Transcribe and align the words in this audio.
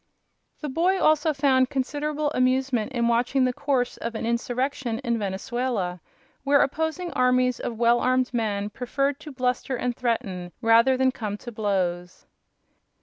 The 0.61 0.67
boy 0.69 0.99
also 0.99 1.31
found 1.31 1.69
considerable 1.69 2.31
amusement 2.31 2.91
in 2.93 3.07
watching 3.07 3.43
the 3.45 3.53
course 3.53 3.97
of 3.97 4.15
an 4.15 4.25
insurrection 4.25 4.97
in 5.03 5.19
Venezuela, 5.19 6.01
where 6.43 6.63
opposing 6.63 7.11
armies 7.13 7.59
of 7.59 7.77
well 7.77 7.99
armed 7.99 8.33
men 8.33 8.71
preferred 8.71 9.19
to 9.19 9.31
bluster 9.31 9.75
and 9.75 9.95
threaten 9.95 10.53
rather 10.59 10.97
than 10.97 11.11
come 11.11 11.37
to 11.37 11.51
blows. 11.51 12.25